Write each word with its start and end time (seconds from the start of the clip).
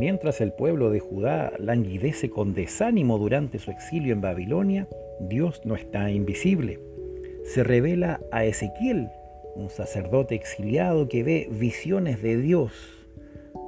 Mientras 0.00 0.40
el 0.40 0.54
pueblo 0.54 0.88
de 0.88 0.98
Judá 0.98 1.52
languidece 1.58 2.30
con 2.30 2.54
desánimo 2.54 3.18
durante 3.18 3.58
su 3.58 3.70
exilio 3.70 4.14
en 4.14 4.22
Babilonia, 4.22 4.88
Dios 5.20 5.60
no 5.66 5.74
está 5.74 6.10
invisible. 6.10 6.80
Se 7.44 7.64
revela 7.64 8.18
a 8.32 8.46
Ezequiel, 8.46 9.10
un 9.56 9.68
sacerdote 9.68 10.34
exiliado 10.34 11.06
que 11.06 11.22
ve 11.22 11.48
visiones 11.50 12.22
de 12.22 12.38
Dios, 12.38 12.72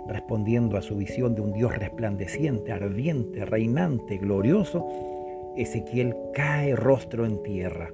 respondiendo 0.09 0.79
a 0.79 0.81
su 0.81 0.97
visión 0.97 1.35
de 1.35 1.43
un 1.43 1.53
Dios 1.53 1.77
resplandeciente, 1.77 2.73
ardiente, 2.73 3.45
reinante, 3.45 4.17
glorioso. 4.17 4.87
Ezequiel 5.59 6.17
cae 6.33 6.75
rostro 6.75 7.27
en 7.27 7.43
tierra, 7.43 7.93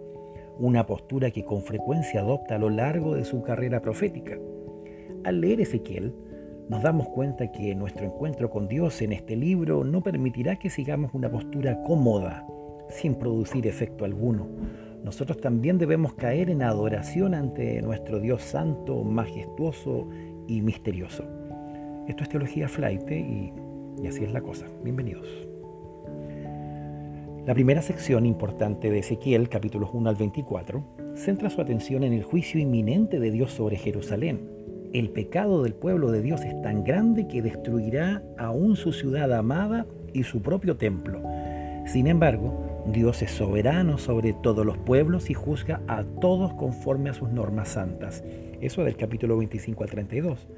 una 0.60 0.86
postura 0.86 1.32
que 1.32 1.44
con 1.44 1.64
frecuencia 1.64 2.20
adopta 2.20 2.54
a 2.54 2.58
lo 2.58 2.70
largo 2.70 3.16
de 3.16 3.24
su 3.24 3.42
carrera 3.42 3.82
profética. 3.82 4.38
Al 5.24 5.40
leer 5.40 5.60
Ezequiel, 5.60 6.14
nos 6.68 6.82
damos 6.82 7.08
cuenta 7.08 7.50
que 7.50 7.74
nuestro 7.74 8.04
encuentro 8.04 8.50
con 8.50 8.68
Dios 8.68 9.00
en 9.00 9.12
este 9.12 9.36
libro 9.36 9.84
no 9.84 10.02
permitirá 10.02 10.56
que 10.56 10.68
sigamos 10.68 11.14
una 11.14 11.30
postura 11.30 11.82
cómoda, 11.84 12.46
sin 12.90 13.14
producir 13.14 13.66
efecto 13.66 14.04
alguno. 14.04 14.48
Nosotros 15.02 15.40
también 15.40 15.78
debemos 15.78 16.14
caer 16.14 16.50
en 16.50 16.62
adoración 16.62 17.34
ante 17.34 17.80
nuestro 17.80 18.20
Dios 18.20 18.42
santo, 18.42 19.02
majestuoso 19.02 20.08
y 20.46 20.60
misterioso. 20.60 21.24
Esto 22.06 22.22
es 22.22 22.28
Teología 22.28 22.68
Flight 22.68 23.10
y, 23.10 23.52
y 24.02 24.06
así 24.06 24.24
es 24.24 24.32
la 24.32 24.42
cosa. 24.42 24.66
Bienvenidos. 24.82 25.26
La 27.46 27.54
primera 27.54 27.80
sección 27.80 28.26
importante 28.26 28.90
de 28.90 28.98
Ezequiel, 28.98 29.48
capítulos 29.48 29.88
1 29.94 30.10
al 30.10 30.16
24, 30.16 30.84
centra 31.14 31.48
su 31.48 31.62
atención 31.62 32.04
en 32.04 32.12
el 32.12 32.24
juicio 32.24 32.60
inminente 32.60 33.18
de 33.20 33.30
Dios 33.30 33.52
sobre 33.52 33.76
Jerusalén 33.76 34.57
el 34.92 35.10
pecado 35.10 35.62
del 35.62 35.74
pueblo 35.74 36.10
de 36.10 36.22
Dios 36.22 36.42
es 36.42 36.60
tan 36.62 36.84
grande 36.84 37.28
que 37.28 37.42
destruirá 37.42 38.22
aún 38.38 38.76
su 38.76 38.92
ciudad 38.92 39.32
amada 39.32 39.86
y 40.12 40.22
su 40.22 40.40
propio 40.42 40.76
templo. 40.76 41.22
Sin 41.86 42.06
embargo, 42.06 42.84
Dios 42.86 43.22
es 43.22 43.30
soberano 43.30 43.98
sobre 43.98 44.32
todos 44.32 44.64
los 44.64 44.78
pueblos 44.78 45.30
y 45.30 45.34
juzga 45.34 45.80
a 45.88 46.04
todos 46.04 46.54
conforme 46.54 47.10
a 47.10 47.14
sus 47.14 47.28
normas 47.30 47.68
santas. 47.68 48.24
Eso 48.60 48.84
del 48.84 48.96
capítulo 48.96 49.36
25 49.36 49.84
al 49.84 49.90
32. 49.90 50.48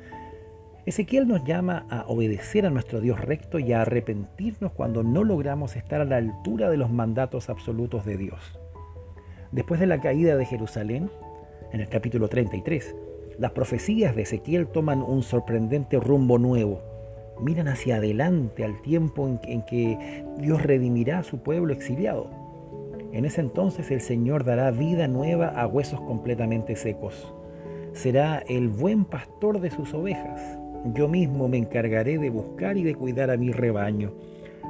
Ezequiel 0.87 1.29
nos 1.29 1.45
llama 1.45 1.87
a 1.91 2.05
obedecer 2.07 2.67
a 2.67 2.71
nuestro 2.71 3.01
Dios 3.01 3.21
recto 3.21 3.59
y 3.59 3.73
a 3.73 3.83
arrepentirnos 3.83 4.73
cuando 4.73 5.03
no 5.03 5.25
logramos 5.25 5.77
estar 5.77 6.01
a 6.01 6.05
la 6.05 6.17
altura 6.17 6.71
de 6.71 6.77
los 6.77 6.91
mandatos 6.91 7.51
absolutos 7.51 8.05
de 8.05 8.17
Dios. 8.17 8.59
Después 9.53 9.81
de 9.81 9.87
la 9.87 10.01
caída 10.01 10.37
de 10.37 10.47
Jerusalén, 10.47 11.11
en 11.73 11.81
el 11.81 11.89
capítulo 11.89 12.29
33, 12.29 12.95
las 13.41 13.53
profecías 13.53 14.15
de 14.15 14.23
Ezequiel 14.23 14.69
toman 14.69 15.01
un 15.01 15.23
sorprendente 15.23 15.99
rumbo 15.99 16.39
nuevo. 16.39 16.83
Miran 17.41 17.69
hacia 17.69 17.97
adelante 17.97 18.67
al 18.67 18.83
tiempo 18.83 19.27
en 19.45 19.63
que 19.63 20.23
Dios 20.37 20.63
redimirá 20.63 21.21
a 21.21 21.25
su 21.25 21.39
pueblo 21.39 21.73
exiliado. 21.73 22.29
En 23.13 23.25
ese 23.25 23.41
entonces 23.41 23.91
el 23.91 24.03
Señor 24.03 24.45
dará 24.45 24.71
vida 24.71 25.09
nueva 25.09 25.49
a 25.49 25.67
huesos 25.67 26.03
completamente 26.03 26.77
secos. 26.77 27.33
Será 27.95 28.45
el 28.47 28.69
buen 28.69 29.07
pastor 29.07 29.59
de 29.59 29.71
sus 29.71 29.95
ovejas. 29.95 30.59
Yo 30.93 31.09
mismo 31.09 31.49
me 31.49 31.57
encargaré 31.57 32.19
de 32.19 32.29
buscar 32.29 32.77
y 32.77 32.83
de 32.83 32.95
cuidar 32.95 33.31
a 33.31 33.39
mi 33.39 33.53
rebaño. 33.53 34.13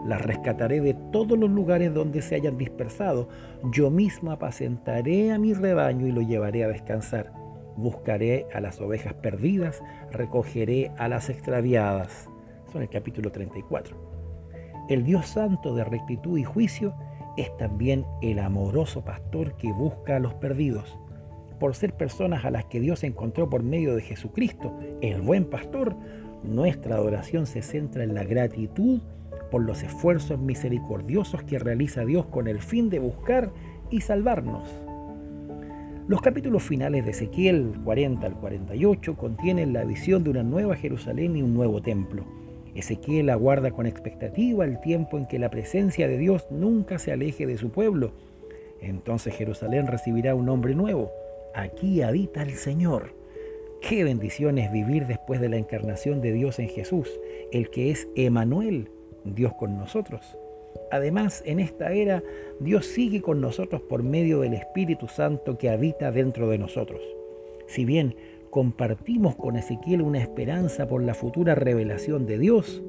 Las 0.07 0.23
rescataré 0.23 0.81
de 0.81 0.95
todos 1.11 1.37
los 1.37 1.51
lugares 1.51 1.93
donde 1.93 2.23
se 2.23 2.37
hayan 2.37 2.57
dispersado. 2.57 3.29
Yo 3.73 3.91
mismo 3.91 4.31
apacentaré 4.31 5.33
a 5.33 5.39
mi 5.41 5.55
rebaño 5.55 6.07
y 6.07 6.13
lo 6.13 6.23
llevaré 6.23 6.63
a 6.63 6.69
descansar 6.69 7.50
buscaré 7.77 8.47
a 8.53 8.61
las 8.61 8.81
ovejas 8.81 9.15
perdidas, 9.15 9.83
recogeré 10.11 10.93
a 10.99 11.09
las 11.09 11.29
extraviadas. 11.31 12.29
Son 12.73 12.83
el 12.83 12.89
capítulo 12.89 13.31
34. 13.33 14.11
El 14.89 15.05
Dios 15.05 15.27
santo 15.27 15.75
de 15.75 15.85
rectitud 15.85 16.39
y 16.39 16.45
juicio 16.45 16.95
es 17.37 17.57
también 17.57 18.05
el 18.23 18.39
amoroso 18.39 19.05
pastor 19.05 19.57
que 19.57 19.73
busca 19.73 20.17
a 20.17 20.21
los 20.21 20.35
perdidos. 20.35 20.99
Por 21.59 21.75
ser 21.75 21.95
personas 21.95 22.45
a 22.45 22.51
las 22.51 22.65
que 22.65 22.81
Dios 22.81 23.05
encontró 23.05 23.49
por 23.49 23.63
medio 23.63 23.95
de 23.95 24.03
Jesucristo, 24.03 24.77
el 25.01 25.21
buen 25.21 25.45
pastor, 25.45 25.95
nuestra 26.43 26.97
adoración 26.97 27.47
se 27.47 27.63
centra 27.63 28.03
en 28.03 28.15
la 28.15 28.25
gratitud 28.25 29.01
por 29.51 29.63
los 29.63 29.83
esfuerzos 29.83 30.39
misericordiosos 30.39 31.43
que 31.43 31.59
realiza 31.59 32.05
Dios 32.05 32.27
con 32.27 32.49
el 32.49 32.61
fin 32.61 32.89
de 32.89 32.99
buscar 32.99 33.53
y 33.91 34.01
salvarnos. 34.01 34.69
Los 36.11 36.23
capítulos 36.23 36.65
finales 36.65 37.05
de 37.05 37.13
Ezequiel 37.13 37.73
40 37.85 38.27
al 38.27 38.35
48 38.35 39.17
contienen 39.17 39.73
la 39.73 39.85
visión 39.85 40.25
de 40.25 40.31
una 40.31 40.43
nueva 40.43 40.75
Jerusalén 40.75 41.37
y 41.37 41.43
un 41.43 41.55
nuevo 41.55 41.81
templo. 41.83 42.25
Ezequiel 42.75 43.31
aguarda 43.31 43.71
con 43.71 43.87
expectativa 43.87 44.65
el 44.65 44.81
tiempo 44.81 45.19
en 45.19 45.27
que 45.27 45.39
la 45.39 45.51
presencia 45.51 46.09
de 46.09 46.19
Dios 46.19 46.49
nunca 46.51 46.99
se 46.99 47.13
aleje 47.13 47.47
de 47.47 47.57
su 47.59 47.71
pueblo. 47.71 48.11
Entonces 48.81 49.37
Jerusalén 49.37 49.87
recibirá 49.87 50.35
un 50.35 50.47
nombre 50.47 50.75
nuevo. 50.75 51.13
Aquí 51.55 52.03
habita 52.03 52.43
el 52.43 52.55
Señor. 52.57 53.15
Qué 53.81 54.03
bendición 54.03 54.59
es 54.59 54.73
vivir 54.73 55.07
después 55.07 55.41
de 55.41 55.49
la 55.49 55.59
encarnación 55.59 56.21
de 56.21 56.33
Dios 56.33 56.59
en 56.59 56.71
Jesús, 56.71 57.21
el 57.53 57.71
que 57.71 57.93
es 57.93 58.09
Emanuel, 58.17 58.91
Dios 59.25 59.53
con 59.55 59.79
nosotros. 59.79 60.37
Además, 60.91 61.43
en 61.47 61.61
esta 61.61 61.93
era, 61.93 62.23
Dios 62.59 62.87
sigue 62.87 63.23
con 63.23 63.41
nosotros 63.41 63.83
por 63.83 64.03
medio 64.03 64.41
del 64.41 64.55
Espíritu 64.55 65.07
Santo 65.09 65.57
que 65.57 65.71
habita 65.71 66.11
dentro 66.11 66.49
de 66.49 66.59
nosotros. 66.59 67.01
Si 67.67 67.85
bien 67.85 68.17
compartimos 68.51 69.37
con 69.37 69.57
Ezequiel 69.57 70.03
una 70.03 70.21
esperanza 70.21 70.89
por 70.89 71.03
la 71.03 71.15
futura 71.15 71.55
revelación 71.55 72.27
de 72.27 72.39
Dios, 72.39 72.83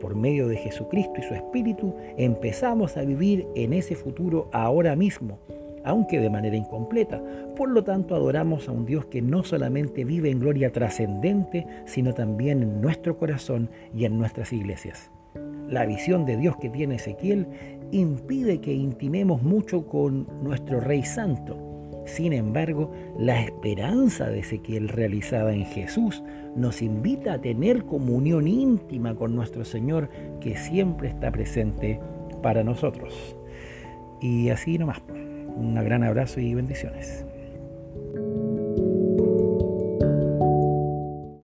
por 0.00 0.16
medio 0.16 0.48
de 0.48 0.56
Jesucristo 0.56 1.14
y 1.18 1.22
su 1.22 1.34
Espíritu, 1.34 1.94
empezamos 2.18 2.96
a 2.96 3.04
vivir 3.04 3.46
en 3.54 3.72
ese 3.72 3.94
futuro 3.94 4.50
ahora 4.52 4.96
mismo, 4.96 5.38
aunque 5.84 6.18
de 6.18 6.30
manera 6.30 6.56
incompleta. 6.56 7.22
Por 7.56 7.70
lo 7.70 7.84
tanto, 7.84 8.16
adoramos 8.16 8.68
a 8.68 8.72
un 8.72 8.84
Dios 8.84 9.06
que 9.06 9.22
no 9.22 9.44
solamente 9.44 10.04
vive 10.04 10.30
en 10.30 10.40
gloria 10.40 10.72
trascendente, 10.72 11.66
sino 11.86 12.12
también 12.12 12.62
en 12.62 12.80
nuestro 12.80 13.16
corazón 13.16 13.70
y 13.94 14.04
en 14.04 14.18
nuestras 14.18 14.52
iglesias. 14.52 15.10
La 15.74 15.86
visión 15.86 16.24
de 16.24 16.36
Dios 16.36 16.56
que 16.58 16.70
tiene 16.70 16.94
Ezequiel 16.94 17.48
impide 17.90 18.60
que 18.60 18.72
intimemos 18.72 19.42
mucho 19.42 19.88
con 19.88 20.24
nuestro 20.40 20.78
Rey 20.78 21.02
Santo. 21.02 21.58
Sin 22.06 22.32
embargo, 22.32 22.92
la 23.18 23.42
esperanza 23.42 24.28
de 24.28 24.38
Ezequiel 24.38 24.88
realizada 24.88 25.52
en 25.52 25.66
Jesús 25.66 26.22
nos 26.54 26.80
invita 26.80 27.32
a 27.32 27.40
tener 27.40 27.86
comunión 27.86 28.46
íntima 28.46 29.16
con 29.16 29.34
nuestro 29.34 29.64
Señor 29.64 30.10
que 30.40 30.56
siempre 30.56 31.08
está 31.08 31.32
presente 31.32 31.98
para 32.40 32.62
nosotros. 32.62 33.36
Y 34.20 34.50
así 34.50 34.78
nomás. 34.78 35.02
Un 35.56 35.74
gran 35.74 36.04
abrazo 36.04 36.38
y 36.38 36.54
bendiciones. 36.54 37.26